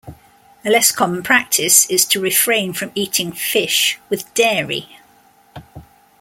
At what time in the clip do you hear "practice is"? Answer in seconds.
1.21-2.05